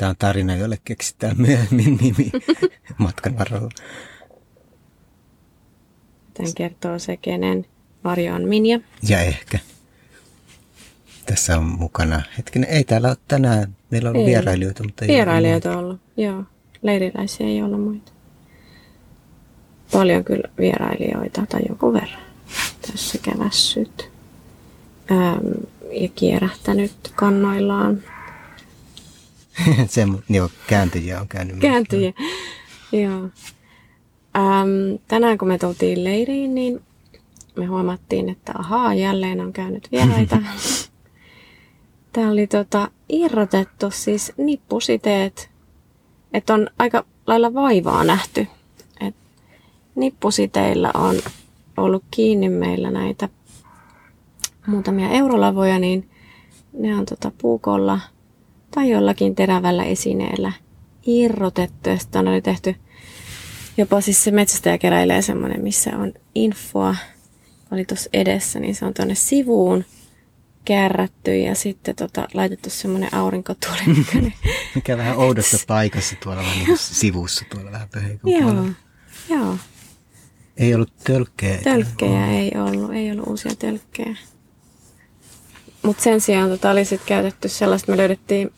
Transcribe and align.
Tämä 0.00 0.10
on 0.10 0.16
tarina, 0.18 0.56
jolle 0.56 0.78
keksitään 0.84 1.36
myöhemmin 1.38 1.98
nimi 2.00 2.32
matkan 2.98 3.38
varrella. 3.38 3.68
Tämän 6.34 6.54
kertoo 6.54 6.98
se, 6.98 7.16
kenen 7.16 7.66
varjo 8.04 8.34
on 8.34 8.44
Minja. 8.44 8.80
Ja 9.08 9.20
ehkä. 9.20 9.58
Tässä 11.26 11.58
on 11.58 11.64
mukana, 11.64 12.22
hetkinen, 12.38 12.70
ei 12.70 12.84
täällä 12.84 13.08
ole 13.08 13.16
tänään, 13.28 13.76
meillä 13.90 14.10
on 14.10 14.16
ollut 14.16 14.28
Ei. 14.28 14.34
vierailijoita, 14.34 14.82
mutta 14.82 15.04
ei 15.04 15.08
Vierailijoita 15.08 15.70
on 15.70 15.76
ollut, 15.76 16.00
joo. 16.16 16.44
Leiriläisiä 16.82 17.46
ei 17.46 17.62
ollut 17.62 17.82
muita. 17.82 18.12
Paljon 19.92 20.24
kyllä 20.24 20.48
vierailijoita 20.58 21.46
tai 21.48 21.60
joku 21.68 21.92
verran. 21.92 22.22
Tässä 22.92 23.18
kävässyt 23.18 24.10
ja 25.92 26.08
kierähtänyt 26.14 27.12
kannoillaan. 27.14 28.02
Se, 29.86 30.06
joo, 30.28 30.48
kääntyjiä 30.66 31.20
on 31.20 31.28
käynyt. 31.28 31.56
myös. 31.56 31.62
Kääntyjä. 31.62 32.12
Joo. 32.92 33.28
Ähm, 34.36 34.94
tänään 35.08 35.38
kun 35.38 35.48
me 35.48 35.58
tultiin 35.58 36.04
leiriin, 36.04 36.54
niin 36.54 36.82
me 37.56 37.66
huomattiin, 37.66 38.28
että 38.28 38.52
ahaa, 38.58 38.94
jälleen 38.94 39.40
on 39.40 39.52
käynyt 39.52 39.88
vieraita. 39.92 40.38
Tämä 42.12 42.30
oli 42.30 42.46
tota, 42.46 42.90
irrotettu 43.08 43.90
siis 43.90 44.32
nippusiteet, 44.36 45.50
että 46.32 46.54
on 46.54 46.70
aika 46.78 47.04
lailla 47.26 47.54
vaivaa 47.54 48.04
nähty. 48.04 48.46
Et 49.00 49.14
nippusiteillä 49.94 50.90
on 50.94 51.16
ollut 51.76 52.04
kiinni 52.10 52.48
meillä 52.48 52.90
näitä 52.90 53.28
muutamia 54.66 55.10
eurolavoja, 55.10 55.78
niin 55.78 56.10
ne 56.72 56.96
on 56.96 57.06
tota 57.06 57.32
puukolla 57.42 58.00
tai 58.70 58.90
jollakin 58.90 59.34
terävällä 59.34 59.84
esineellä 59.84 60.52
irrotettu. 61.06 61.90
Ja 61.90 61.98
sitten 61.98 62.28
oli 62.28 62.42
tehty 62.42 62.74
jopa 63.80 64.00
siis 64.00 64.24
se 64.24 64.30
metsästäjä 64.30 64.78
keräilee 64.78 65.22
semmoinen, 65.22 65.60
missä 65.60 65.90
on 65.98 66.12
infoa, 66.34 66.96
oli 67.72 67.84
tuossa 67.84 68.10
edessä, 68.12 68.60
niin 68.60 68.74
se 68.74 68.84
on 68.84 68.94
tuonne 68.94 69.14
sivuun 69.14 69.84
kärrätty 70.64 71.36
ja 71.36 71.54
sitten 71.54 71.96
tota, 71.96 72.28
laitettu 72.34 72.70
semmoinen 72.70 73.14
aurinkotuoli, 73.14 73.82
mikä 74.74 74.96
vähän 74.96 75.18
oudossa 75.18 75.58
paikassa 75.66 76.16
tuolla 76.22 76.42
vähän 76.42 76.58
niin 76.58 76.78
sivussa 76.78 77.44
tuolla 77.50 77.72
vähän 77.72 77.88
pöheikon 77.88 78.32
joo, 78.32 78.42
puolella. 78.42 78.74
joo. 79.28 79.56
Ei 80.56 80.74
ollut 80.74 80.92
tölkkejä. 81.04 81.58
Tölkkejä 81.58 82.30
ei 82.30 82.52
ollut, 82.54 82.92
ei 82.92 83.12
ollut 83.12 83.26
uusia 83.26 83.54
tölkkejä. 83.54 84.16
Mutta 85.82 86.02
sen 86.02 86.20
sijaan 86.20 86.50
tota 86.50 86.70
oli 86.70 86.84
sitten 86.84 87.08
käytetty 87.08 87.48
sellaista, 87.48 87.92
me 87.92 87.96
löydettiin 87.96 88.52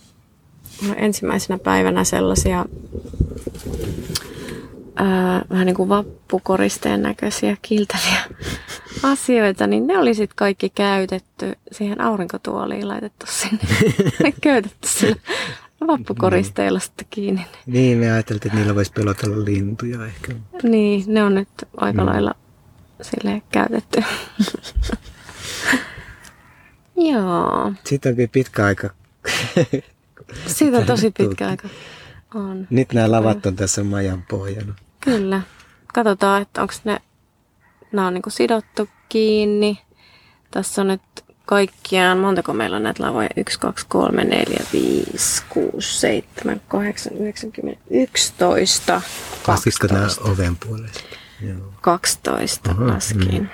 no, 0.88 0.94
ensimmäisenä 0.96 1.58
päivänä 1.58 2.04
sellaisia 2.04 2.64
ää, 4.96 5.42
vähän 5.50 5.66
niin 5.66 5.76
kuin 5.76 5.88
vappukoristeen 5.88 7.02
näköisiä 7.02 7.56
kiltäviä 7.62 8.20
asioita, 9.12 9.66
niin 9.66 9.86
ne 9.86 9.98
oli 9.98 10.14
sitten 10.14 10.36
kaikki 10.36 10.70
käytetty 10.70 11.52
siihen 11.72 12.00
aurinkotuoliin 12.00 12.88
laitettu 12.88 13.26
sinne. 13.28 13.64
ne 14.22 14.32
käytetty 14.40 14.88
sillä 14.88 15.16
vappukoristeilla 15.86 16.78
sitten 16.78 17.06
kiinni. 17.10 17.46
Niin, 17.66 17.98
me 17.98 18.12
ajateltiin, 18.12 18.50
että 18.50 18.58
niillä 18.58 18.74
voisi 18.74 18.92
pelotella 18.92 19.44
lintuja 19.44 20.06
ehkä. 20.06 20.32
Niin, 20.62 21.04
ne 21.06 21.22
on 21.22 21.34
nyt 21.34 21.48
aika 21.76 22.06
lailla 22.06 22.34
silleen 23.02 23.42
käytetty. 23.52 24.04
Joo, 26.96 27.72
Siitä 27.84 28.08
on 28.08 28.14
kyllä 28.14 28.28
pitkä 28.32 28.64
aika. 28.64 28.90
siitä 30.46 30.76
on 30.78 30.86
tosi 30.86 31.10
pitkä 31.10 31.48
aika. 31.48 31.68
On. 32.34 32.66
Nyt 32.70 32.92
nämä 32.92 33.10
lavat 33.10 33.46
on 33.46 33.56
tässä 33.56 33.84
majan 33.84 34.24
pohjana. 34.30 34.74
Kyllä. 35.00 35.40
Katsotaan, 35.94 36.42
että 36.42 36.62
onko 36.62 36.74
ne, 36.84 37.00
nämä 37.92 38.06
on 38.06 38.14
niinku 38.14 38.30
sidottu 38.30 38.88
kiinni. 39.08 39.78
Tässä 40.50 40.80
on 40.80 40.88
nyt 40.88 41.02
kaikkiaan, 41.46 42.18
montako 42.18 42.52
meillä 42.52 42.76
on 42.76 42.82
näitä 42.82 43.02
lavoja? 43.02 43.28
1, 43.36 43.60
2, 43.60 43.86
3, 43.88 44.24
4, 44.24 44.66
5, 44.72 45.44
6, 45.48 46.00
7, 46.00 46.60
8, 46.68 47.12
9, 47.16 47.52
10, 47.52 47.78
11, 47.90 49.02
Laskisiko 49.48 49.86
nämä 49.86 50.00
12. 50.00 50.30
oven 50.32 50.56
puolesta? 50.56 51.00
Joo. 51.40 51.72
12 51.80 52.70
Aha, 52.70 52.86
laskin. 52.86 53.50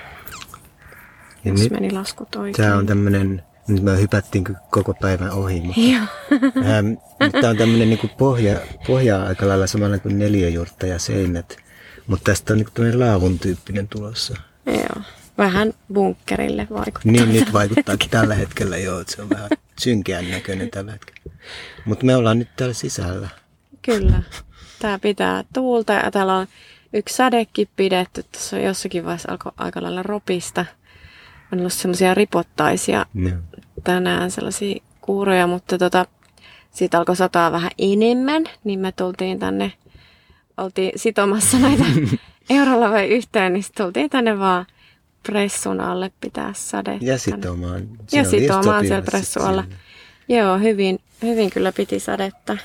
Ja 1.45 1.51
Jos 1.51 1.61
nyt 1.61 1.71
meni 1.71 1.91
laskut 1.91 2.35
oikein. 2.35 2.55
tämä 2.67 2.77
on 2.77 2.85
tämmöinen, 2.85 3.43
nyt 3.67 3.83
me 3.83 3.99
hypättiin 4.01 4.43
koko 4.69 4.93
päivän 4.93 5.31
ohi, 5.31 5.61
mutta 5.61 5.81
Joo. 5.81 6.01
Ähm, 6.65 6.93
tämä 7.31 7.49
on 7.49 7.57
tämmöinen 7.57 7.89
niin 7.89 8.09
pohja, 8.17 8.59
pohja 8.87 9.23
aika 9.23 9.47
lailla 9.47 9.67
samalla 9.67 9.97
kuin 9.97 10.19
neliöjurtta 10.19 10.85
ja 10.85 10.99
seinät. 10.99 11.57
Mutta 12.07 12.31
tästä 12.31 12.53
on 12.53 12.57
niin 12.57 12.67
tämmöinen 12.73 12.99
laavun 12.99 13.39
tyyppinen 13.39 13.87
tulossa. 13.87 14.35
Joo. 14.65 15.03
Vähän 15.37 15.73
bunkkerille 15.93 16.67
vaikuttaa. 16.69 17.11
Niin 17.11 17.33
nyt 17.33 17.53
vaikuttaakin 17.53 18.09
tällä 18.09 18.35
hetkellä 18.35 18.77
jo, 18.77 18.99
että 18.99 19.15
se 19.15 19.21
on 19.21 19.29
vähän 19.29 19.49
synkeän 19.79 20.31
näköinen 20.31 20.69
tällä 20.69 20.91
hetkellä. 20.91 21.21
Mutta 21.85 22.05
me 22.05 22.15
ollaan 22.15 22.39
nyt 22.39 22.49
täällä 22.55 22.73
sisällä. 22.73 23.29
Kyllä. 23.81 24.23
Tää 24.79 24.99
pitää 24.99 25.43
tuulta 25.53 25.93
ja 25.93 26.11
täällä 26.11 26.35
on 26.35 26.47
yksi 26.93 27.15
sadekin 27.15 27.67
pidetty. 27.75 28.23
Tässä 28.31 28.55
on 28.55 28.63
jossakin 28.63 29.05
vaiheessa 29.05 29.31
alkoi 29.31 29.51
aika 29.57 29.81
lailla 29.83 30.03
ropista. 30.03 30.65
On 31.53 31.59
ollut 31.59 31.73
semmoisia 31.73 32.13
ripottaisia 32.13 33.05
Joo. 33.15 33.37
tänään 33.83 34.31
sellaisia 34.31 34.83
kuuroja, 35.01 35.47
mutta 35.47 35.77
tota, 35.77 36.05
siitä 36.71 36.97
alkoi 36.97 37.15
sataa 37.15 37.51
vähän 37.51 37.71
enemmän, 37.77 38.43
niin 38.63 38.79
me 38.79 38.91
tultiin 38.91 39.39
tänne, 39.39 39.73
oltiin 40.57 40.91
sitomassa 40.95 41.59
näitä 41.59 41.83
eurolaveja 42.49 43.15
yhteen, 43.15 43.53
niin 43.53 43.63
tultiin 43.77 44.09
tänne 44.09 44.39
vaan 44.39 44.65
pressun 45.23 45.81
alle 45.81 46.11
pitää 46.21 46.53
sadetta. 46.53 47.05
Ja 47.05 47.17
sitomaan. 47.17 47.87
Se 48.07 48.17
Ja 48.17 48.23
sitomaan 48.23 48.87
siellä 48.87 49.05
pressun 49.05 49.43
alla. 49.43 49.63
Joo, 50.29 50.57
hyvin, 50.57 50.99
hyvin 51.21 51.49
kyllä 51.49 51.71
piti 51.71 51.99
sadetta. 51.99 52.57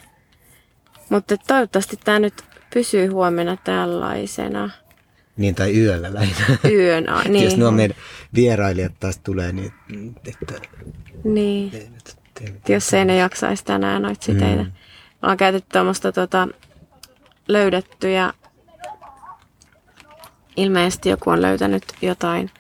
Mutta 1.09 1.37
toivottavasti 1.37 1.97
tämä 2.05 2.19
nyt 2.19 2.35
pysyy 2.75 3.07
huomenna 3.07 3.57
tällaisena 3.65 4.71
Niin, 5.37 5.55
tai 5.55 5.77
yöllä 5.79 6.15
lähinnä. 6.15 6.45
yön. 6.71 7.09
a- 7.09 7.23
Niin. 7.29 7.45
Jos 7.45 7.57
nuo 7.57 7.71
meidän 7.71 7.97
vierailijat 8.35 8.93
taas 9.01 9.19
tulee, 9.19 9.53
niin 9.53 9.73
että 10.27 10.55
niin. 11.25 11.71
eivät 11.75 12.19
tee 12.35 12.45
mitään. 12.47 12.57
Et 12.57 12.69
jos 12.69 12.95
ei 12.95 13.05
ne 13.05 13.17
jaksaisi 13.17 13.65
tänään 13.65 14.03
noita 14.03 14.25
siteitä. 14.25 14.63
Mm. 14.63 14.73
Ollaan 15.23 15.37
käytetty 15.37 15.69
tuommoista 15.73 16.13
tota, 16.13 16.49
löydettyjä. 17.49 18.33
Ilmeisesti 20.57 21.09
joku 21.09 21.31
on 21.31 21.43
löytänyt 21.43 21.85
jotain 22.03 22.51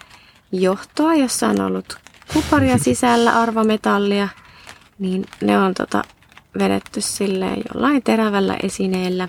johtoa, 0.52 1.14
jossa 1.14 1.48
on 1.48 1.60
ollut 1.60 1.98
kuparia 2.32 2.78
sisällä, 2.88 3.40
arvametallia. 3.40 4.28
Niin 4.98 5.24
ne 5.42 5.58
on 5.58 5.74
tota, 5.74 6.02
vedetty 6.58 7.00
silleen 7.00 7.62
jollain 7.74 8.02
terävällä 8.02 8.56
esineellä. 8.62 9.28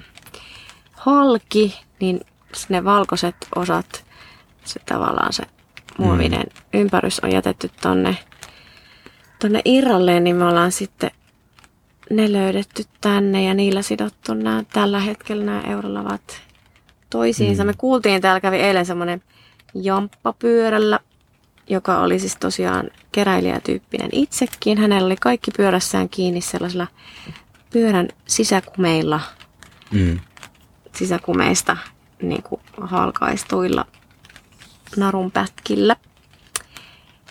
Halki, 0.91 1.79
niin 1.99 2.21
ne 2.69 2.83
valkoiset 2.83 3.35
osat, 3.55 4.05
se 4.65 4.79
tavallaan 4.85 5.33
se 5.33 5.43
muovinen 5.97 6.43
mm. 6.43 6.79
ympärys 6.79 7.19
on 7.19 7.31
jätetty 7.31 7.69
tonne 7.81 8.17
tonne 9.39 9.61
irralleen, 9.65 10.23
niin 10.23 10.35
me 10.35 10.45
ollaan 10.45 10.71
sitten 10.71 11.11
ne 12.09 12.31
löydetty 12.31 12.83
tänne 13.01 13.43
ja 13.43 13.53
niillä 13.53 13.81
sidottu 13.81 14.33
nämä, 14.33 14.63
tällä 14.73 14.99
hetkellä 14.99 15.45
nämä 15.45 15.61
eurolavat 15.61 16.41
toisiinsa. 17.09 17.63
Mm. 17.63 17.67
Me 17.67 17.73
kuultiin, 17.77 18.21
täällä 18.21 18.41
kävi 18.41 18.57
eilen 18.57 18.85
semmoinen 18.85 19.21
jamppapyörällä, 19.73 20.99
joka 21.69 21.99
oli 21.99 22.19
siis 22.19 22.35
tosiaan 22.35 22.89
keräilijätyyppinen 23.11 24.09
itsekin. 24.11 24.77
Hänellä 24.77 25.05
oli 25.05 25.15
kaikki 25.21 25.51
pyörässään 25.57 26.09
kiinni 26.09 26.41
sellaisilla 26.41 26.87
pyörän 27.69 28.07
sisäkumeilla, 28.27 29.19
Mm. 29.91 30.19
sisäkumeista 30.95 31.77
niin 32.29 32.43
kuin 32.43 32.61
halkaistuilla 32.81 33.85
narunpätkillä. 34.97 35.95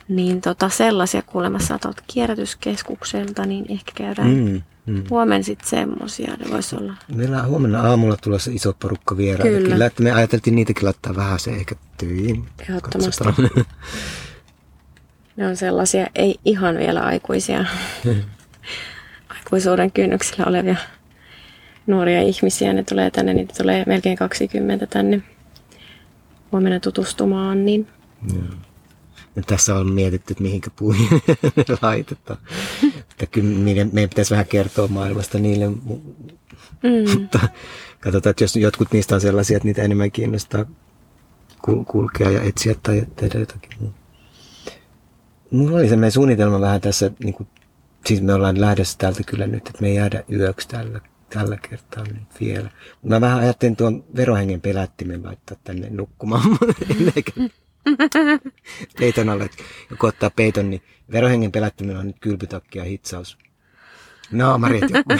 Niin 0.08 0.40
tota, 0.40 0.68
sellaisia 0.68 1.22
kuulemassa 1.22 1.78
tuolta 1.78 2.02
kierrätyskeskukselta, 2.06 3.46
niin 3.46 3.64
ehkä 3.68 3.92
käydään 3.94 4.28
mm. 4.28 4.62
Mm. 4.86 5.04
Huomenna 5.10 5.44
sitten 5.44 5.68
semmosia. 5.68 6.36
Ne 6.36 6.50
vois 6.50 6.74
olla. 6.74 6.94
Meillä 7.14 7.42
on 7.42 7.48
huomenna 7.48 7.82
aamulla 7.82 8.16
tulossa 8.16 8.50
iso 8.54 8.72
porukka 8.72 9.16
vieraita. 9.16 9.56
Kyllä. 9.56 9.68
Kyllä. 9.68 9.86
että 9.86 10.02
me 10.02 10.12
ajateltiin 10.12 10.56
niitäkin 10.56 10.84
laittaa 10.84 11.16
vähän 11.16 11.40
se 11.40 11.50
ehkä 11.50 11.74
tyyliin. 11.98 12.48
Ehdottomasti. 12.60 13.24
Ne 15.36 15.46
on 15.46 15.56
sellaisia, 15.56 16.06
ei 16.14 16.38
ihan 16.44 16.76
vielä 16.76 17.00
aikuisia, 17.00 17.64
aikuisuuden 19.36 19.92
kynnyksellä 19.92 20.44
olevia 20.46 20.76
nuoria 21.86 22.22
ihmisiä. 22.22 22.72
Ne 22.72 22.82
tulee 22.82 23.10
tänne, 23.10 23.34
niitä 23.34 23.54
tulee 23.58 23.84
melkein 23.86 24.16
20 24.16 24.86
tänne 24.86 25.22
huomenna 26.52 26.80
tutustumaan. 26.80 27.64
Niin 27.64 27.86
Ja 29.36 29.42
tässä 29.46 29.74
on 29.74 29.92
mietitty, 29.92 30.32
että 30.32 30.42
mihinkä 30.42 30.70
puihin 30.76 31.08
ne 31.56 31.64
laitetaan. 31.82 32.38
Että 33.10 33.26
kyllä 33.26 33.58
meidän, 33.58 33.90
meidän 33.92 34.08
pitäisi 34.10 34.30
vähän 34.30 34.46
kertoa 34.46 34.88
maailmasta 34.88 35.38
niille, 35.38 35.66
Mm. 36.82 37.20
mutta 37.20 37.38
katsotaan, 38.00 38.30
että 38.30 38.44
jos 38.44 38.56
jotkut 38.56 38.92
niistä 38.92 39.14
on 39.14 39.20
sellaisia, 39.20 39.56
että 39.56 39.66
niitä 39.66 39.82
enemmän 39.82 40.10
kiinnostaa 40.10 40.64
kul- 41.70 41.84
kulkea 41.84 42.30
ja 42.30 42.42
etsiä 42.42 42.74
tai 42.82 43.06
tehdä 43.16 43.38
jotakin 43.38 43.70
muuta. 43.80 43.96
Mulla 45.50 45.76
oli 45.76 45.84
sellainen 45.88 46.12
suunnitelma 46.12 46.60
vähän 46.60 46.80
tässä, 46.80 47.10
niin 47.24 47.34
kuin, 47.34 47.48
siis 48.06 48.22
me 48.22 48.34
ollaan 48.34 48.60
lähdössä 48.60 48.98
täältä 48.98 49.22
kyllä 49.26 49.46
nyt, 49.46 49.66
että 49.68 49.82
me 49.82 49.88
ei 49.88 49.94
jäädä 49.94 50.24
yöksi 50.32 50.68
tällä, 50.68 51.00
tällä 51.34 51.56
kertaa 51.56 52.04
nyt 52.04 52.40
vielä. 52.40 52.70
Mä 53.02 53.20
vähän 53.20 53.38
ajattelin 53.38 53.76
tuon 53.76 54.04
verohengen 54.16 54.60
pelättimen 54.60 55.24
laittaa 55.24 55.56
tänne 55.64 55.90
nukkumaan, 55.90 56.42
peiton 58.98 59.28
alle. 59.28 59.50
Joku 59.90 60.06
ottaa 60.06 60.30
peiton, 60.30 60.70
niin 60.70 60.82
verohengen 61.12 61.52
pelättimellä 61.52 62.00
on 62.00 62.06
nyt 62.06 62.20
kylpytakki 62.20 62.78
ja 62.78 62.84
hitsaus. 62.84 63.38
No, 64.30 64.58
Marjat, 64.58 64.90
joku. 64.90 65.10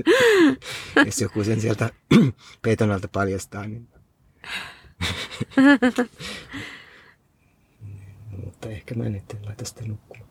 jos 1.06 1.20
joku 1.20 1.44
sen 1.44 1.60
sieltä 1.60 1.90
peiton 2.62 2.90
alta 2.90 3.08
paljastaa, 3.08 3.66
niin... 3.66 3.88
Mutta 8.44 8.68
ehkä 8.68 8.94
mä 8.94 9.04
nyt 9.04 9.30
en 9.30 9.46
laita 9.46 9.64
sitä 9.64 9.84
nukkumaan. 9.86 10.28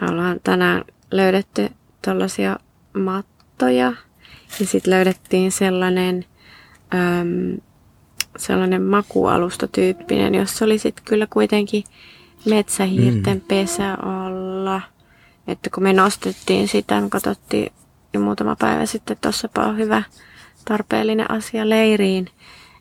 Me 0.00 0.06
ollaan 0.10 0.40
tänään 0.44 0.84
löydetty 1.10 1.68
tällaisia 2.02 2.58
mattoja 3.60 3.92
ja 4.60 4.66
sitten 4.66 4.90
löydettiin 4.90 5.52
sellainen, 5.52 6.24
äm, 6.94 7.60
sellainen 8.36 8.82
makualustotyyppinen, 8.82 10.34
jossa 10.34 10.64
oli 10.64 10.78
sitten 10.78 11.04
kyllä 11.04 11.26
kuitenkin 11.26 11.84
metsähiirten 12.44 13.36
mm. 13.36 13.40
pesä 13.48 13.94
alla. 13.94 14.80
Että 15.46 15.70
kun 15.70 15.82
me 15.82 15.92
nostettiin 15.92 16.68
sitä, 16.68 17.00
me 17.00 17.08
katsottiin 17.08 17.72
jo 18.14 18.20
muutama 18.20 18.56
päivä 18.56 18.86
sitten, 18.86 19.12
että 19.12 19.28
tuossapa 19.28 19.62
on 19.62 19.76
hyvä 19.76 20.02
tarpeellinen 20.64 21.30
asia 21.30 21.68
leiriin. 21.68 22.28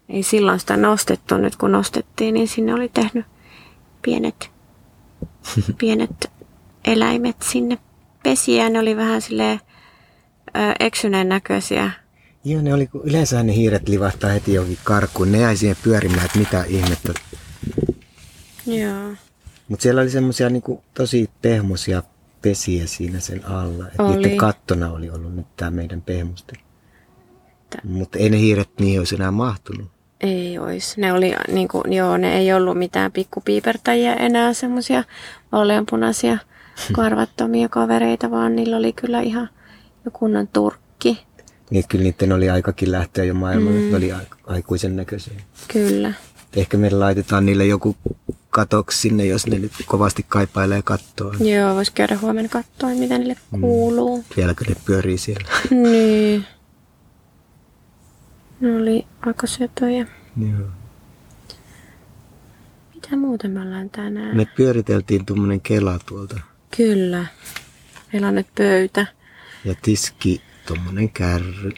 Ei 0.09 0.23
silloin 0.23 0.59
sitä 0.59 0.77
nostettu, 0.77 1.37
nyt 1.37 1.55
kun 1.55 1.71
nostettiin, 1.71 2.33
niin 2.33 2.47
sinne 2.47 2.73
oli 2.73 2.89
tehnyt 2.93 3.25
pienet, 4.01 4.51
pienet 5.79 6.31
eläimet 6.85 7.41
sinne 7.41 7.77
pesiä. 8.23 8.69
Ne 8.69 8.79
oli 8.79 8.97
vähän 8.97 9.21
silleen 9.21 9.59
eksyneen 10.79 11.29
näköisiä. 11.29 11.91
Joo, 12.45 12.61
ne 12.61 12.73
oli, 12.73 12.87
kun 12.87 13.01
yleensä 13.03 13.43
ne 13.43 13.55
hiiret 13.55 13.89
livahtaa 13.89 14.29
heti 14.29 14.53
johonkin 14.53 14.77
karkuun. 14.83 15.31
Ne 15.31 15.39
jäi 15.39 15.57
siihen 15.57 15.77
pyörimään, 15.83 16.25
että 16.25 16.39
mitä 16.39 16.63
ihmettä. 16.67 17.13
Joo. 18.65 19.15
Mutta 19.67 19.83
siellä 19.83 20.01
oli 20.01 20.09
semmoisia 20.09 20.49
niinku, 20.49 20.83
tosi 20.93 21.29
pehmosia 21.41 22.03
pesiä 22.41 22.87
siinä 22.87 23.19
sen 23.19 23.45
alla. 23.45 23.87
Et 23.87 23.99
Oli. 23.99 24.15
niiden 24.15 24.37
kattona 24.37 24.91
oli 24.91 25.09
ollut 25.09 25.35
nyt 25.35 25.45
tämä 25.57 25.71
meidän 25.71 26.01
pehmuste. 26.01 26.53
Mutta 27.83 28.19
ei 28.19 28.29
ne 28.29 28.39
hiiret 28.39 28.69
niihin 28.79 28.99
olisi 28.99 29.15
enää 29.15 29.31
mahtunut. 29.31 29.87
Ei 30.21 30.59
ois. 30.59 30.97
Ne 30.97 31.13
oli 31.13 31.35
niinku, 31.51 31.83
joo, 31.87 32.17
ne 32.17 32.37
ei 32.37 32.53
ollut 32.53 32.77
mitään 32.77 33.11
pikkupiipertäjiä 33.11 34.13
enää 34.13 34.53
semmoisia 34.53 35.03
vaaleanpunaisia 35.51 36.37
karvattomia 36.95 37.69
kavereita, 37.69 38.31
vaan 38.31 38.55
niillä 38.55 38.77
oli 38.77 38.93
kyllä 38.93 39.21
ihan 39.21 39.49
kunnon 40.11 40.47
turkki. 40.47 41.25
Niin 41.69 41.83
kyllä 41.87 42.03
niiden 42.03 42.31
oli 42.31 42.49
aikakin 42.49 42.91
lähteä 42.91 43.23
jo 43.23 43.33
maailmalle. 43.33 43.79
Mm. 43.79 43.89
Ne 43.91 43.95
oli 43.97 44.11
aik- 44.11 44.37
aikuisen 44.47 44.95
näköisiä. 44.95 45.33
Kyllä. 45.73 46.13
Ehkä 46.55 46.77
me 46.77 46.89
laitetaan 46.89 47.45
niille 47.45 47.65
joku 47.65 47.95
katoksi 48.49 48.97
sinne, 49.01 49.25
jos 49.25 49.47
ne 49.47 49.59
nyt 49.59 49.71
kovasti 49.85 50.25
kaipailee 50.29 50.81
kattoa. 50.81 51.33
Joo, 51.39 51.75
vois 51.75 51.89
käydä 51.91 52.17
huomenna 52.21 52.49
katsoa, 52.49 52.89
mitä 52.89 53.17
niille 53.17 53.35
kuuluu. 53.61 54.23
Vieläkö 54.37 54.65
ne 54.69 54.75
pyörii 54.85 55.17
siellä? 55.17 55.49
Niin. 55.69 56.45
Ne 58.59 58.75
oli 58.75 59.05
aika 59.21 59.47
söpöjä. 59.47 60.07
Joo. 60.41 60.67
Mitä 62.95 63.15
muuta 63.17 63.47
me 63.47 63.61
ollaan 63.61 63.89
tänään? 63.89 64.37
Me 64.37 64.45
pyöriteltiin 64.57 65.25
tuommoinen 65.25 65.61
kela 65.61 65.99
tuolta 66.05 66.39
Kyllä. 66.77 67.25
Meillä 68.13 68.27
on 68.27 68.35
nyt 68.35 68.47
pöytä. 68.57 69.05
Ja 69.65 69.75
tiski 69.81 70.41
tuommoinen 70.67 71.09
kärry 71.09 71.71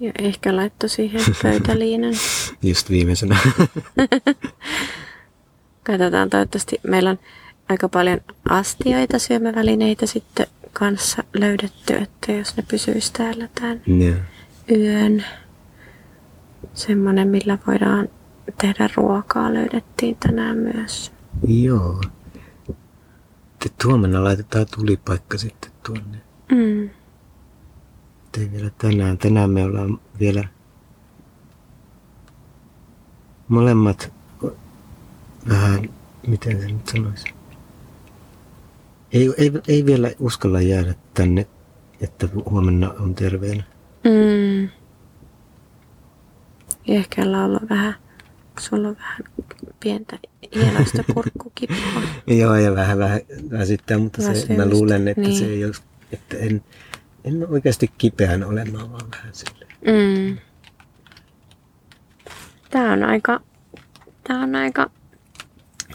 Ja 0.00 0.12
ehkä 0.18 0.56
laitto 0.56 0.88
siihen 0.88 1.20
pöytäliinan. 1.42 2.14
just 2.62 2.90
viimeisenä. 2.90 3.36
Katsotaan, 5.86 6.30
toivottavasti 6.30 6.80
meillä 6.88 7.10
on 7.10 7.18
aika 7.68 7.88
paljon 7.88 8.20
astioita, 8.48 9.18
syömävälineitä 9.18 10.06
sitten 10.06 10.46
kanssa 10.72 11.24
löydetty, 11.34 11.94
että 11.94 12.32
jos 12.32 12.56
ne 12.56 12.64
pysyisi 12.70 13.12
täällä 13.12 13.48
tämän 13.54 13.80
Joo. 13.86 14.14
yön. 14.70 15.24
Semmoinen, 16.74 17.28
millä 17.28 17.58
voidaan 17.66 18.08
tehdä 18.60 18.88
ruokaa, 18.96 19.54
löydettiin 19.54 20.16
tänään 20.16 20.56
myös. 20.56 21.12
Joo. 21.46 22.00
Sitten 23.62 23.88
huomenna 23.88 24.24
laitetaan 24.24 24.66
tulipaikka 24.76 25.38
sitten 25.38 25.70
tuonne. 25.86 26.18
Mm. 26.52 26.90
Ei 28.38 28.52
vielä 28.52 28.70
tänään. 28.78 29.18
Tänään 29.18 29.50
me 29.50 29.64
ollaan 29.64 30.00
vielä 30.20 30.44
molemmat 33.48 34.12
vähän, 35.48 35.88
miten 36.26 36.60
se 36.60 36.66
nyt 36.66 36.88
sanoisi. 36.88 37.24
Ei, 39.12 39.34
ei, 39.38 39.52
ei 39.68 39.86
vielä 39.86 40.10
uskalla 40.18 40.60
jäädä 40.60 40.94
tänne, 41.14 41.46
että 42.00 42.28
huomenna 42.50 42.90
on 42.90 43.14
terveenä. 43.14 43.64
Mm. 44.04 44.68
Ehkä 46.88 47.22
olla 47.22 47.60
vähän, 47.70 47.94
sulla 48.60 48.88
on 48.88 48.96
vähän 48.96 49.20
pientä 49.80 50.18
hienoista 50.54 51.04
kurkkukipua. 51.14 52.02
Joo, 52.26 52.54
ja 52.54 52.74
vähän, 52.74 52.98
vähän 52.98 53.20
väsyttää, 53.50 53.98
mutta 53.98 54.22
se, 54.22 54.56
mä 54.56 54.66
luulen, 54.66 55.08
että 55.08 55.20
niin. 55.20 55.38
se 55.38 55.46
ei 55.46 55.64
ole, 55.64 55.72
että 56.12 56.36
en, 56.36 56.64
en 57.24 57.46
oikeasti 57.48 57.90
kipeän 57.98 58.44
ole, 58.44 58.64
mä 58.64 58.78
vaan 58.78 59.10
vähän 59.10 59.34
silleen. 59.34 59.72
Mm. 59.86 60.38
Tää 62.70 62.92
on 62.92 63.02
aika, 63.02 63.40
tää 64.24 64.38
on 64.38 64.54
aika, 64.54 64.90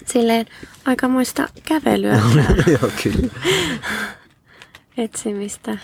silleen 0.05 0.45
aikamoista 0.85 1.47
kävelyä 1.63 2.15
Joo, 2.81 2.91
kyllä. 3.03 3.33
etsimistä. 4.97 5.77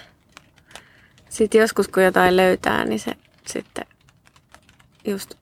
Sitten 1.29 1.61
joskus 1.61 1.87
kun 1.87 2.03
jotain 2.03 2.37
löytää, 2.37 2.85
niin 2.85 2.99
se 2.99 3.11
sitten 3.47 3.85
just 5.05 5.35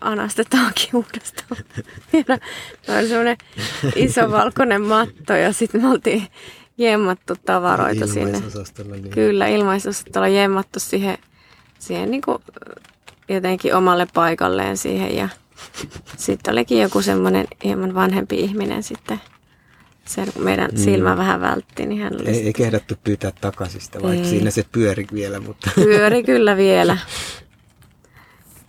anastetaankin 0.00 0.88
uudestaan. 0.96 1.64
Meillä 2.12 2.38
oli 2.88 3.08
semmoinen 3.08 3.36
iso 3.96 4.30
valkoinen 4.30 4.82
matto 4.82 5.32
ja 5.32 5.52
sitten 5.52 5.82
me 5.82 5.88
oltiin 5.88 6.28
jemmattu 6.78 7.34
tavaroita 7.46 8.06
sinne. 8.06 8.42
Niin 8.92 9.10
Kyllä, 9.10 9.46
ilmaisosastolla 9.46 10.28
jemmattu 10.28 10.80
siihen, 10.80 11.18
siihen 11.78 12.10
niin 12.10 12.22
kuin 12.22 12.38
jotenkin 13.28 13.74
omalle 13.74 14.06
paikalleen 14.14 14.76
siihen. 14.76 15.16
Ja 15.16 15.28
sitten 16.16 16.52
olikin 16.52 16.80
joku 16.80 17.02
semmoinen 17.02 17.46
hieman 17.64 17.94
vanhempi 17.94 18.40
ihminen 18.40 18.82
sitten. 18.82 19.20
Kun 20.34 20.44
meidän 20.44 20.70
Mm. 20.70 20.76
silmä 20.76 21.16
vähän 21.16 21.40
vältti, 21.40 21.86
niin 21.86 22.02
hän 22.02 22.12
oli 22.20 22.28
ei, 22.28 22.46
ei 22.46 22.52
kehdattu 22.52 22.94
pyytää 23.04 23.32
takaisin 23.40 23.80
sitä, 23.80 24.02
vaikka 24.02 24.24
Ei. 24.24 24.30
siinä 24.30 24.50
se 24.50 24.64
pyöri 24.72 25.06
vielä, 25.12 25.40
mutta 25.40 25.70
pyöri 25.74 26.22
kyllä 26.22 26.56
vielä. 26.56 26.98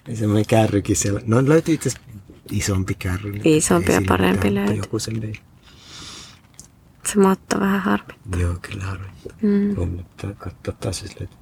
niin 0.07 0.17
semmoinen 0.17 0.45
kärrykin 0.47 0.95
siellä. 0.95 1.21
No 1.25 1.37
löytyi 1.47 1.73
itse 1.75 1.89
asiassa 1.89 2.09
isompi 2.51 2.93
kärry. 2.99 3.33
Isompi 3.43 3.91
ja 3.91 4.01
parempi 4.07 4.53
löytyi. 4.55 4.77
Joku 4.77 4.99
sen 4.99 5.21
vei. 5.21 5.33
Se 7.05 7.19
matto 7.19 7.59
vähän 7.59 7.79
harmi. 7.81 8.13
Joo, 8.37 8.55
kyllä 8.61 8.83
harmittaa. 8.85 9.37
Mm. 9.41 9.75
Huomenna 9.75 10.03
pitää 10.03 10.33
katsoa 10.33 10.73
taas, 10.79 11.03
löytyy. 11.19 11.37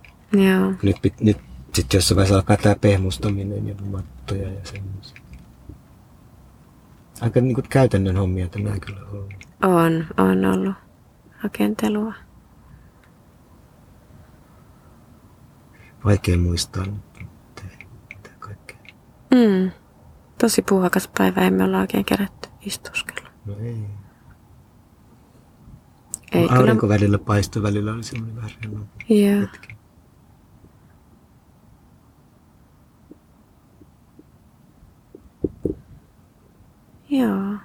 Joo. 0.50 0.74
Nyt, 0.84 0.96
pit- 1.08 1.24
nyt 1.24 1.38
sitten 1.74 1.98
jossain 1.98 2.15
vaiheessa 2.15 2.36
alkaa 2.36 2.58
tämä 2.58 2.75
pehmustaminen 2.75 3.67
ja 3.67 3.75
mattoja 3.91 4.50
ja 4.50 4.60
semmoisia. 4.63 5.17
Aika 7.22 7.41
niinku 7.41 7.62
käytännön 7.70 8.17
hommia 8.17 8.48
tänään 8.48 8.79
kyllä 8.82 9.00
ollut. 9.12 9.34
On, 9.63 10.05
on 10.17 10.46
ollut 10.46 10.75
rakentelua. 11.43 12.13
Vaikea 16.05 16.38
muistaa 16.38 16.86
nyt, 16.86 17.01
mitä, 17.20 17.62
mitä 18.10 18.29
kaikkea. 18.39 18.77
Mm. 19.32 19.72
Tosi 20.41 20.62
puuhakas 20.62 21.10
päivä, 21.17 21.41
emme 21.41 21.63
olla 21.63 21.79
oikein 21.79 22.05
kerätty 22.05 22.50
istuskella. 22.62 23.29
No 23.46 23.55
ei. 23.60 23.77
Ei 26.34 26.48
Aurinko 26.50 26.90
välillä 26.90 27.18
paistoi, 27.18 27.63
välillä 27.63 27.94
oli 27.94 28.04
semmoinen 28.04 28.36
vähän 28.36 28.52
rennompi 28.63 29.06
kyllä. 29.08 29.32
Joo. 29.32 29.42
hetki. 29.42 29.75
Joo. 37.10 37.56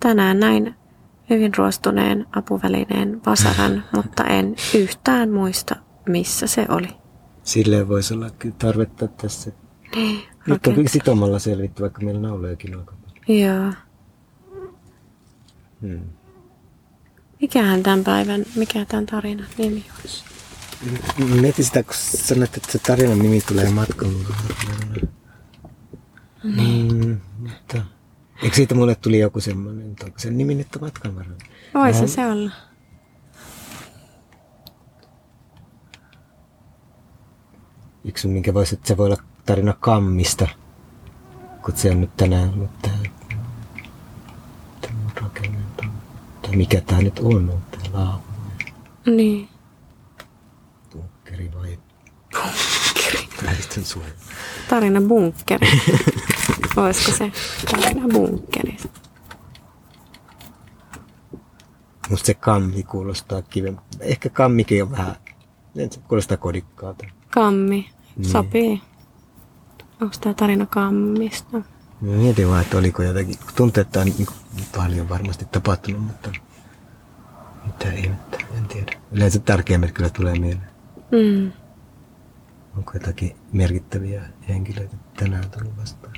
Tänään 0.00 0.40
näin 0.40 0.74
hyvin 1.30 1.52
ruostuneen 1.56 2.26
apuvälineen 2.36 3.20
vasaran, 3.26 3.84
mutta 3.96 4.24
en 4.24 4.56
yhtään 4.74 5.30
muista, 5.30 5.76
missä 6.08 6.46
se 6.46 6.66
oli. 6.68 6.88
Silleen 7.42 7.88
voisi 7.88 8.14
olla 8.14 8.30
kyllä 8.30 8.54
tarvetta 8.58 9.08
tässä. 9.08 9.52
Niin, 9.94 10.22
Nyt 10.46 10.66
on 10.66 10.74
kyllä 10.74 10.88
sitomalla 10.88 11.38
selvitty, 11.38 11.82
vaikka 11.82 12.02
meillä 12.02 12.20
naulojakin 12.20 12.76
on. 12.76 12.86
Joo. 13.28 13.72
Hmm. 15.80 16.19
Mikähän 17.40 17.82
tämän 17.82 18.04
päivän, 18.04 18.44
mikä 18.56 18.84
tämän 18.84 19.06
tarinan 19.06 19.46
nimi 19.58 19.84
olisi? 20.00 20.24
Mietin 21.40 21.64
sitä, 21.64 21.82
kun 21.82 21.94
sanoit, 21.96 22.56
että 22.56 22.72
se 22.72 22.78
tarinan 22.78 23.18
nimi 23.18 23.40
tulee 23.40 23.70
matkalulla. 23.70 24.36
Mm, 26.42 27.20
mutta... 27.38 27.82
Eikö 28.42 28.56
siitä 28.56 28.74
mulle 28.74 28.94
tuli 28.94 29.18
joku 29.18 29.40
semmoinen, 29.40 29.90
että 29.90 30.06
onko 30.06 30.18
sen 30.18 30.38
nimi 30.38 30.54
nyt 30.54 30.68
matkan 30.80 31.16
varrella? 31.16 31.38
Voisi 31.74 32.00
No. 32.00 32.06
se 32.06 32.26
olla. 32.26 32.50
Yksi, 38.04 38.28
minkä 38.28 38.54
voisi, 38.54 38.74
että 38.74 38.88
se 38.88 38.96
voi 38.96 39.06
olla 39.06 39.22
tarina 39.46 39.72
kammista, 39.72 40.48
kun 41.64 41.76
se 41.76 41.90
on 41.90 42.00
nyt 42.00 42.16
tänään 42.16 42.54
ollut 42.54 42.70
tämä 42.82 42.94
rakennettu. 45.14 45.84
Tai 46.50 46.56
mikä 46.56 46.80
tää 46.80 47.02
nyt 47.02 47.18
on, 47.18 47.50
on 47.50 47.62
laavu 47.92 48.22
vai 48.38 49.14
Niin. 49.16 49.48
bunkkeri 50.92 51.50
vai 51.54 51.78
väestön 53.44 53.84
suojelu. 53.84 54.14
Tarina 54.68 55.00
bunkkeri. 55.00 55.66
Olisiko 56.76 57.10
se 57.18 57.32
tarina 57.70 58.08
bunkkeri? 58.12 58.76
Musta 62.10 62.26
se 62.26 62.34
kammi 62.34 62.82
kuulostaa 62.82 63.42
kiven. 63.42 63.80
Ehkä 64.00 64.28
kammikin 64.28 64.82
on 64.82 64.90
vähän, 64.90 65.16
se 65.90 66.00
kuulostaa 66.08 66.36
kodikkaalta. 66.36 67.06
Kammi. 67.30 67.90
Niin. 68.16 68.30
Sopii. 68.30 68.82
Onko 70.00 70.14
tämä 70.20 70.34
tarina 70.34 70.66
kammista? 70.66 71.62
Mä 72.00 72.12
Mietin 72.12 72.48
vaan, 72.48 72.62
että 72.62 72.78
oliko 72.78 73.02
jotakin, 73.02 73.38
kun 73.38 73.48
tuntuu, 73.56 73.80
että 73.80 74.00
on 74.00 74.06
niin 74.06 74.26
paljon 74.76 75.08
varmasti 75.08 75.44
tapahtunut, 75.44 76.02
mutta 76.02 76.30
mitä 77.66 77.92
ihmettä, 77.92 78.38
en 78.58 78.66
tiedä. 78.68 78.92
Yleensä 79.12 79.38
tärkeimmät 79.38 79.92
kyllä 79.92 80.10
tulee 80.10 80.38
mieleen. 80.38 80.70
Mm. 81.10 81.52
Onko 82.76 82.92
jotakin 82.94 83.36
merkittäviä 83.52 84.22
henkilöitä 84.48 84.96
tänään 85.16 85.50
tullut 85.50 85.76
vastaan? 85.76 86.12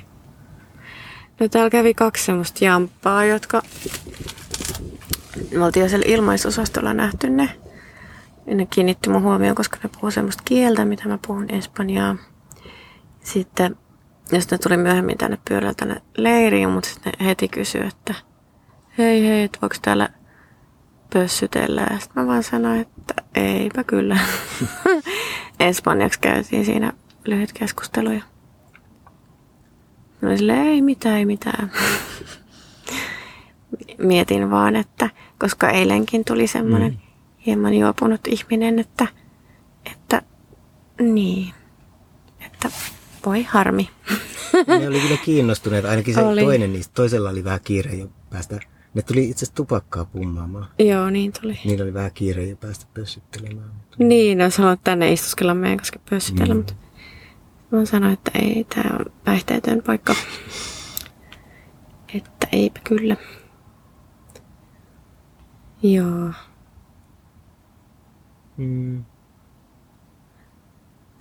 No 1.39 1.47
täällä 1.47 1.69
kävi 1.69 1.93
kaksi 1.93 2.25
semmoista 2.25 2.65
jamppaa, 2.65 3.25
jotka... 3.25 3.61
Me 5.51 5.65
oltiin 5.65 5.83
jo 5.83 5.89
siellä 5.89 6.05
ilmaisosastolla 6.07 6.93
nähty 6.93 7.29
ne. 7.29 7.59
Ja 8.47 8.55
ne 8.55 8.65
kiinnitti 8.65 9.09
mun 9.09 9.21
huomioon, 9.21 9.55
koska 9.55 9.77
ne 9.83 9.89
puhuu 9.89 10.11
semmoista 10.11 10.43
kieltä, 10.45 10.85
mitä 10.85 11.07
mä 11.07 11.19
puhun 11.27 11.45
espanjaa. 11.49 12.15
Sitten, 13.23 13.77
jos 14.31 14.51
ne 14.51 14.57
tuli 14.57 14.77
myöhemmin 14.77 15.17
tänne 15.17 15.37
pyörällä 15.49 15.73
tänne 15.73 16.01
leiriin, 16.17 16.69
mutta 16.69 16.89
sitten 16.89 17.13
ne 17.19 17.25
heti 17.25 17.47
kysyi, 17.47 17.87
että 17.87 18.13
hei 18.97 19.27
hei, 19.27 19.43
että 19.43 19.59
voiko 19.61 19.75
täällä 19.81 20.09
pössytellä. 21.13 21.81
Ja 21.91 21.99
sitten 21.99 22.23
mä 22.23 22.27
vaan 22.27 22.43
sanoin, 22.43 22.81
että 22.81 23.13
eipä 23.35 23.83
kyllä. 23.83 24.17
Espanjaksi 25.59 26.19
käytiin 26.19 26.65
siinä 26.65 26.93
lyhyt 27.25 27.53
keskustelu 27.53 28.11
ja 28.11 28.21
Mä 30.23 30.29
olin 30.29 30.37
silleen, 30.37 30.67
ei 30.67 30.81
mitään, 30.81 31.17
ei 31.17 31.25
mitään. 31.25 31.71
Mietin 33.97 34.51
vaan, 34.51 34.75
että 34.75 35.09
koska 35.39 35.69
eilenkin 35.69 36.25
tuli 36.25 36.47
semmoinen 36.47 36.91
mm. 36.91 36.97
hieman 37.45 37.73
juopunut 37.73 38.21
ihminen, 38.27 38.79
että, 38.79 39.07
että 39.91 40.21
niin, 41.01 41.53
että 42.39 42.69
voi 43.25 43.43
harmi. 43.43 43.89
Ne 44.67 44.87
oli 44.87 44.99
kyllä 44.99 45.17
kiinnostuneet, 45.25 45.85
ainakin 45.85 46.13
se 46.13 46.21
Oli. 46.21 46.41
toinen 46.41 46.73
niistä. 46.73 46.93
Toisella 46.93 47.29
oli 47.29 47.43
vähän 47.43 47.59
kiire 47.63 47.95
jo 47.95 48.09
päästä. 48.29 48.59
Ne 48.93 49.01
tuli 49.01 49.29
itse 49.29 49.37
asiassa 49.45 49.55
tupakkaa 49.55 50.05
pummaamaan. 50.05 50.65
Joo, 50.79 51.09
niin 51.09 51.33
tuli. 51.41 51.59
Niillä 51.65 51.83
oli 51.83 51.93
vähän 51.93 52.11
kiire 52.13 52.43
jo 52.45 52.55
päästä 52.55 52.85
pössyttelemään. 52.93 53.71
Niin, 53.99 54.37
ne 54.37 54.43
olisi 54.43 54.57
halunnut 54.61 54.83
tänne 54.83 55.11
istuskella 55.13 55.53
meidän 55.53 55.77
kanssa 55.77 55.99
pössytellä, 56.09 56.53
Mm. 56.53 56.57
mutta 56.57 56.73
mä 57.71 57.85
sanoin, 57.85 58.13
että 58.13 58.31
ei, 58.35 58.63
tämä 58.75 58.97
on 58.99 59.05
päihteetön 59.23 59.81
paikka. 59.85 60.15
Että 62.15 62.47
eipä 62.51 62.79
kyllä. 62.83 63.17
Joo. 65.83 66.31
Mm. 68.57 69.05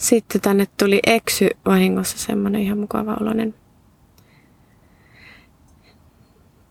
Sitten 0.02 0.40
tänne 0.40 0.66
tuli 0.78 1.00
eksy 1.06 1.50
vahingossa 1.66 2.18
semmoinen 2.18 2.60
ihan 2.62 2.78
mukava 2.78 3.16
oloinen 3.20 3.54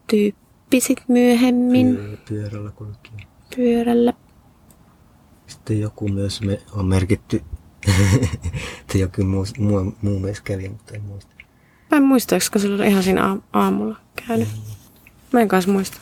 tyyppi 0.07 0.79
sit 0.81 0.97
myöhemmin 1.07 1.97
Pyö- 1.97 2.17
pyörällä 2.29 2.71
kulki. 2.71 3.11
pyörällä. 3.55 4.13
Sitten 5.47 5.79
joku 5.79 6.07
myös 6.07 6.41
me 6.41 6.61
on 6.71 6.85
merkitty, 6.85 7.43
että 8.81 8.97
joku 8.97 9.23
muu, 9.23 9.45
muu, 9.57 9.95
muu 10.01 10.19
mies 10.19 10.41
kävi, 10.41 10.69
mutta 10.69 10.93
en 10.95 11.01
muista. 11.01 11.35
Mä 11.91 11.97
en 11.97 12.03
muista, 12.03 12.35
koska 12.35 12.59
se 12.59 12.67
oli 12.67 12.87
ihan 12.87 13.03
siinä 13.03 13.33
aam- 13.33 13.41
aamulla 13.53 13.95
käynyt. 14.27 14.47
Mä 15.33 15.39
en 15.41 15.47
kanssa 15.47 15.71
muista. 15.71 15.97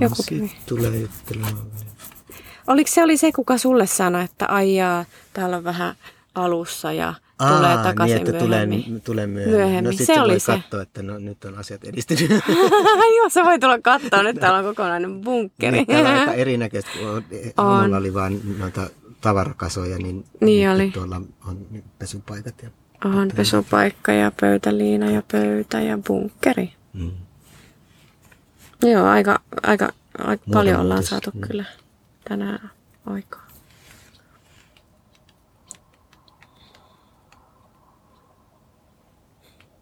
Joku 0.00 0.22
tulee 0.66 0.96
juttelemaan. 1.00 1.56
Oliko 2.66 2.90
se 2.90 3.02
oli 3.02 3.16
se, 3.16 3.32
kuka 3.32 3.58
sulle 3.58 3.86
sanoi, 3.86 4.24
että 4.24 4.46
aijaa, 4.46 5.04
täällä 5.32 5.56
on 5.56 5.64
vähän 5.64 5.94
alussa 6.38 6.92
ja 6.92 7.14
tulee 7.48 7.76
takaisin 7.82 8.16
niin, 8.16 8.28
että 8.28 8.38
tulee, 8.44 8.66
myöhemmin. 8.66 9.00
tulee 9.00 9.26
myöhemmin. 9.26 9.56
Myöhemmin, 9.58 9.84
No 9.84 9.92
se 9.92 9.96
sitten 9.98 10.22
oli 10.22 10.30
voi 10.32 10.40
se. 10.40 10.52
katsoa, 10.52 10.82
että 10.82 11.02
no, 11.02 11.18
nyt 11.18 11.44
on 11.44 11.58
asiat 11.58 11.84
edistynyt. 11.84 12.30
Joo, 13.16 13.28
se 13.28 13.44
voi 13.44 13.58
tulla 13.58 13.78
katsoa. 13.78 14.22
Nyt 14.22 14.36
täällä 14.40 14.58
on 14.58 14.64
kokonainen 14.64 15.20
bunkkeri. 15.20 15.76
niin, 15.76 15.86
täällä 15.86 16.08
on 16.10 16.18
aika 16.18 16.32
erinäköistä. 16.44 16.90
kun 16.98 17.08
on- 17.08 17.16
On. 17.56 17.66
Aamulla 17.66 17.96
oli 17.96 18.14
vain 18.14 18.56
noita 18.58 18.90
tavarakasoja, 19.20 19.98
niin, 19.98 20.24
Niin 20.40 20.70
oli. 20.70 20.90
tuolla 20.90 21.16
on 21.48 21.66
pesupaikat. 21.98 22.54
Ja, 22.62 22.70
On 23.04 23.30
pesupaikka 23.36 24.12
ja 24.12 24.32
pöytäliina 24.40 25.10
ja 25.10 25.22
pöytä 25.32 25.80
ja 25.80 25.98
bunkkeri. 26.06 26.72
mm. 26.92 27.10
Joo, 28.82 29.06
aika, 29.06 29.40
aika, 29.62 29.92
aika 30.18 30.44
paljon 30.52 30.80
ollaan 30.80 31.02
saatu 31.02 31.30
mm. 31.34 31.40
kyllä 31.40 31.64
tänään 32.28 32.70
aikaa. 33.06 33.47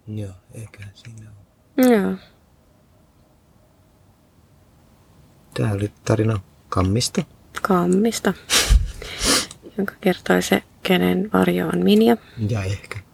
Joo, 0.09 0.33
eikä 0.55 0.85
siinä 0.95 1.31
ole. 1.31 1.97
Joo. 1.97 2.15
Tämä 5.55 5.73
oli 5.73 5.93
tarina 6.05 6.41
kammista. 6.69 7.23
Kammista, 7.63 8.35
jonka 9.77 9.95
kertoi 10.01 10.43
se, 10.43 10.63
kenen 10.83 11.31
varjo 11.33 11.69
on 11.69 11.85
Minja. 11.85 12.17
Ja 12.49 12.65
ehkä. 12.65 13.06